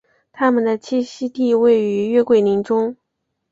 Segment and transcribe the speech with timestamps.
[0.33, 2.97] 它们的栖息地位于月桂林中。